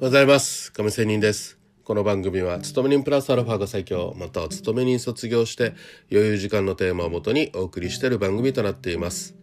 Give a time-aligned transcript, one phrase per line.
[0.00, 0.72] おはようございます。
[0.72, 1.58] 亀仙人です。
[1.82, 5.74] この番組は勤め人プラスアルファが最強または勤め人卒業して
[6.12, 9.34] 余裕時間のテーマをもとにお送りしている番組となっています。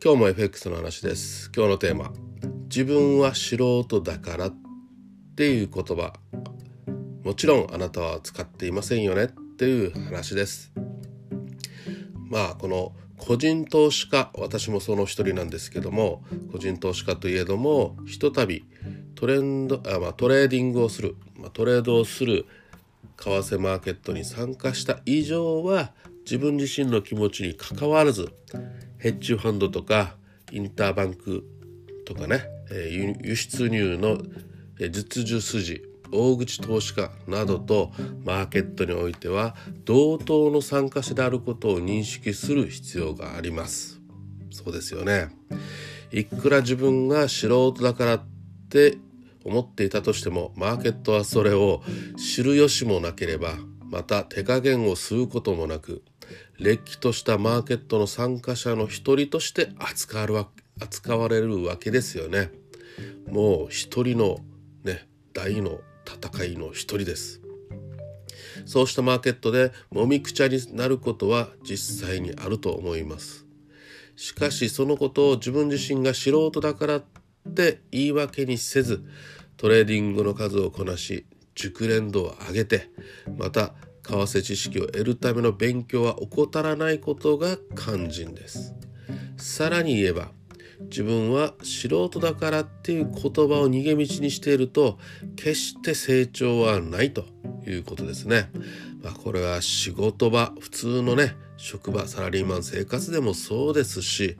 [0.00, 1.50] 今日も FX の話です。
[1.52, 2.12] 今日のテーマ
[2.70, 4.54] 自分は素人だからっ
[5.34, 6.12] ていう言葉。
[7.24, 9.24] もちろんあなたは使っていませんよね。
[9.24, 10.72] っていう話です。
[12.30, 16.22] まあこの個人投資家私もその一人なんですけども
[16.52, 18.64] 個人投資家といえどもひとたび
[19.18, 22.46] トレンドあ、まあ、トレーディングをする、まあ、トレードをする
[23.16, 25.90] 為替マーケットに参加した以上は
[26.24, 28.32] 自分自身の気持ちにかかわらず
[28.98, 30.14] ヘッジファンドとか
[30.52, 31.44] インターバンク
[32.06, 34.18] とかね、え、輸出入の
[34.78, 37.90] 実需筋大口投資家などと
[38.24, 44.00] マーケットにおいては同等の参加者であることを認識する必要があります。
[44.52, 45.28] そうですよね。
[46.12, 48.22] いくら自分が素人だからっ
[48.70, 48.98] て
[49.44, 51.82] 思っていたとしてもマーケットはそれを
[52.16, 53.54] 知る由もなければ
[53.90, 56.02] また手加減を吸うこともなく
[56.58, 60.46] れっきとしたマーケットの参加者の一人として扱われる
[60.80, 62.52] 扱われるわけですよね。
[63.28, 64.38] もう一人の
[64.84, 67.40] ね大の戦いの一人です。
[68.64, 73.46] そうしたマーケットでもみくちゃになることは実際にあると思います。
[74.16, 77.02] しかしそのことを自分自身が素人だから
[77.48, 79.04] って言い訳にせず
[79.56, 82.90] トレーディングの数をこなし熟練度を上げて
[83.36, 88.74] また為替知識を得るための勉強は怠らないことが肝心です
[89.36, 90.30] さらに言えば
[90.82, 94.98] 自分は素人だからっていう言葉を逃げ道にしていると
[95.36, 97.24] 決して成長はないと
[97.66, 98.50] いうことですね。
[99.02, 104.36] まあ、これは仕事場普通のね職場サラリーマン生活でもそうですし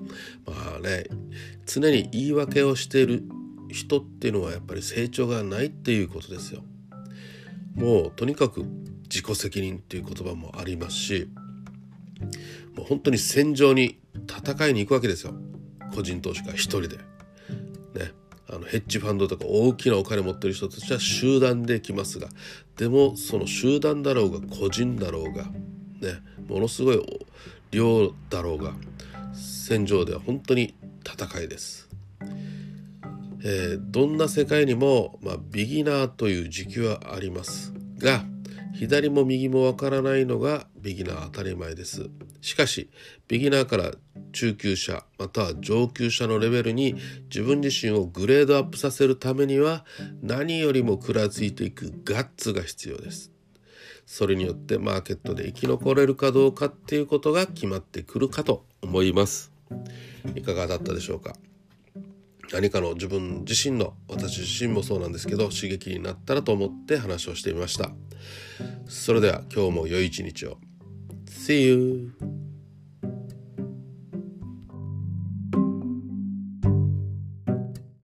[0.46, 1.04] まあね
[1.66, 3.24] 常に言い訳をしている
[3.68, 6.62] 人っていうのはやっぱり成長がないっていうことですよ。
[7.74, 8.64] もうとにかく
[9.02, 11.28] 自己責任っていう言葉もありますし
[12.74, 15.34] もう本当に戦場に戦いに行くわけですよ。
[15.94, 16.96] 個人投資家一人で。
[16.96, 18.12] ね。
[18.50, 22.28] あのヘッジファンドとか大きなお金持ってる人たちは集団で来ますが
[22.76, 27.02] でもその集団だろうが個人だろうがねものすごい
[27.70, 28.72] 量だろうが
[29.34, 31.88] 戦場では本当に戦いです。
[33.44, 38.24] えー、どんな世界にも、まあ、ビギナーという時期はありますが
[38.74, 42.08] 左も右もわからないのがビギナー当たり前です。
[42.40, 42.90] しかし
[43.26, 43.92] ビギナーから
[44.32, 46.94] 中級者または上級者のレベルに
[47.28, 49.84] 自分自身をグレードアップさせるためには
[50.22, 53.32] 何よりも食らついていくガッツが必要です。
[54.10, 59.52] それによってマーケットで生き残れるかどうかっていうことが決まってくるかと思います。
[60.34, 61.36] いかがだったでしょうか？
[62.50, 67.90] 何かの自分自身の私自身もそうなんですけど刺激になったらと思って話をしてみました。
[68.88, 70.56] それでは今日も良い一日を。
[71.26, 72.37] See you!